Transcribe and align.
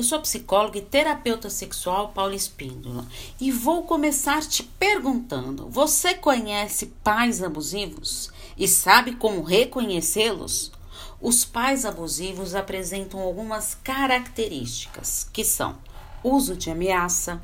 Eu 0.00 0.04
sou 0.04 0.18
psicóloga 0.18 0.78
e 0.78 0.80
terapeuta 0.80 1.50
sexual 1.50 2.08
Paula 2.14 2.34
Espíndola 2.34 3.06
e 3.38 3.52
vou 3.52 3.82
começar 3.82 4.40
te 4.40 4.62
perguntando: 4.62 5.68
você 5.68 6.14
conhece 6.14 6.86
pais 7.04 7.42
abusivos 7.42 8.30
e 8.56 8.66
sabe 8.66 9.16
como 9.16 9.42
reconhecê-los? 9.42 10.72
Os 11.20 11.44
pais 11.44 11.84
abusivos 11.84 12.54
apresentam 12.54 13.20
algumas 13.20 13.74
características 13.74 15.28
que 15.30 15.44
são 15.44 15.76
uso 16.24 16.56
de 16.56 16.70
ameaça, 16.70 17.38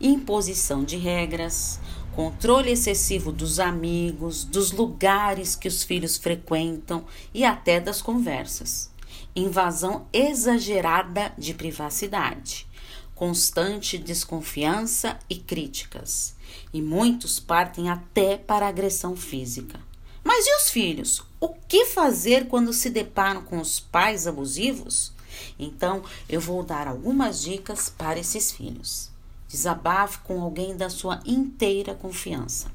imposição 0.00 0.84
de 0.84 0.96
regras, 0.96 1.78
controle 2.16 2.70
excessivo 2.70 3.30
dos 3.30 3.60
amigos, 3.60 4.44
dos 4.44 4.72
lugares 4.72 5.54
que 5.54 5.68
os 5.68 5.82
filhos 5.82 6.16
frequentam 6.16 7.04
e 7.34 7.44
até 7.44 7.78
das 7.78 8.00
conversas 8.00 8.91
invasão 9.34 10.06
exagerada 10.12 11.32
de 11.38 11.54
privacidade, 11.54 12.66
constante 13.14 13.98
desconfiança 13.98 15.18
e 15.28 15.36
críticas, 15.36 16.34
e 16.72 16.82
muitos 16.82 17.38
partem 17.38 17.88
até 17.88 18.36
para 18.36 18.68
agressão 18.68 19.16
física. 19.16 19.80
Mas 20.24 20.46
e 20.46 20.56
os 20.56 20.70
filhos? 20.70 21.22
O 21.40 21.48
que 21.48 21.86
fazer 21.86 22.46
quando 22.46 22.72
se 22.72 22.88
deparam 22.88 23.42
com 23.42 23.58
os 23.58 23.80
pais 23.80 24.26
abusivos? 24.26 25.12
Então, 25.58 26.02
eu 26.28 26.40
vou 26.40 26.62
dar 26.62 26.86
algumas 26.86 27.42
dicas 27.42 27.88
para 27.88 28.18
esses 28.18 28.52
filhos. 28.52 29.10
Desabafe 29.48 30.18
com 30.20 30.40
alguém 30.40 30.76
da 30.76 30.88
sua 30.88 31.20
inteira 31.26 31.94
confiança. 31.94 32.70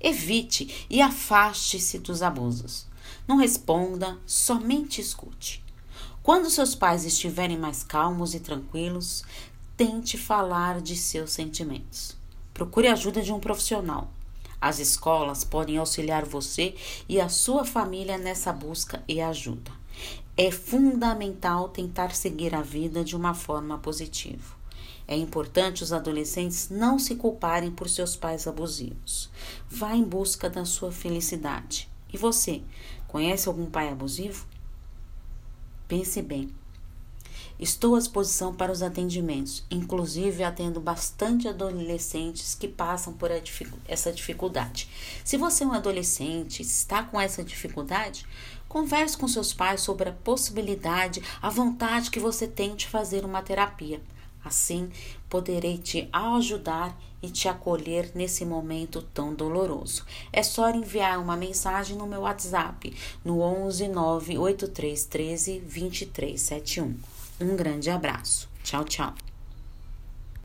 Evite 0.00 0.86
e 0.88 1.02
afaste-se 1.02 1.98
dos 1.98 2.22
abusos. 2.22 2.86
Não 3.26 3.36
responda, 3.36 4.18
somente 4.26 5.00
escute. 5.00 5.64
Quando 6.22 6.50
seus 6.50 6.74
pais 6.74 7.04
estiverem 7.04 7.58
mais 7.58 7.82
calmos 7.82 8.34
e 8.34 8.40
tranquilos, 8.40 9.24
tente 9.76 10.18
falar 10.18 10.80
de 10.80 10.94
seus 10.94 11.32
sentimentos. 11.32 12.16
Procure 12.52 12.88
ajuda 12.88 13.22
de 13.22 13.32
um 13.32 13.40
profissional. 13.40 14.10
As 14.60 14.78
escolas 14.78 15.42
podem 15.42 15.78
auxiliar 15.78 16.26
você 16.26 16.74
e 17.08 17.18
a 17.18 17.30
sua 17.30 17.64
família 17.64 18.18
nessa 18.18 18.52
busca 18.52 19.02
e 19.08 19.20
ajuda. 19.20 19.70
É 20.36 20.50
fundamental 20.50 21.70
tentar 21.70 22.14
seguir 22.14 22.54
a 22.54 22.60
vida 22.60 23.02
de 23.02 23.16
uma 23.16 23.32
forma 23.32 23.78
positiva. 23.78 24.60
É 25.08 25.16
importante 25.16 25.82
os 25.82 25.92
adolescentes 25.92 26.68
não 26.70 26.98
se 26.98 27.16
culparem 27.16 27.70
por 27.70 27.88
seus 27.88 28.14
pais 28.14 28.46
abusivos. 28.46 29.30
Vá 29.68 29.96
em 29.96 30.04
busca 30.04 30.48
da 30.48 30.64
sua 30.64 30.92
felicidade. 30.92 31.88
E 32.12 32.16
você, 32.16 32.62
conhece 33.10 33.48
algum 33.48 33.66
pai 33.66 33.88
abusivo? 33.88 34.46
Pense 35.88 36.22
bem. 36.22 36.48
Estou 37.58 37.96
à 37.96 37.98
disposição 37.98 38.54
para 38.54 38.70
os 38.70 38.82
atendimentos, 38.82 39.64
inclusive 39.68 40.44
atendo 40.44 40.80
bastante 40.80 41.48
adolescentes 41.48 42.54
que 42.54 42.68
passam 42.68 43.12
por 43.12 43.30
essa 43.88 44.12
dificuldade. 44.12 44.88
Se 45.24 45.36
você 45.36 45.64
é 45.64 45.66
um 45.66 45.72
adolescente, 45.72 46.62
está 46.62 47.02
com 47.02 47.20
essa 47.20 47.42
dificuldade, 47.42 48.24
converse 48.68 49.18
com 49.18 49.26
seus 49.26 49.52
pais 49.52 49.80
sobre 49.80 50.08
a 50.08 50.12
possibilidade, 50.12 51.20
a 51.42 51.50
vontade 51.50 52.10
que 52.10 52.20
você 52.20 52.46
tem 52.46 52.76
de 52.76 52.86
fazer 52.86 53.24
uma 53.24 53.42
terapia. 53.42 54.00
Assim, 54.44 54.90
poderei 55.28 55.78
te 55.78 56.08
ajudar 56.12 56.98
e 57.22 57.28
te 57.28 57.48
acolher 57.48 58.10
nesse 58.14 58.44
momento 58.44 59.02
tão 59.14 59.34
doloroso. 59.34 60.04
É 60.32 60.42
só 60.42 60.70
enviar 60.70 61.18
uma 61.20 61.36
mensagem 61.36 61.96
no 61.96 62.06
meu 62.06 62.22
WhatsApp 62.22 62.94
no 63.24 63.40
11 63.40 63.88
98313 63.88 65.60
2371. 65.60 66.96
Um 67.40 67.56
grande 67.56 67.90
abraço. 67.90 68.48
Tchau, 68.62 68.84
tchau. 68.84 69.29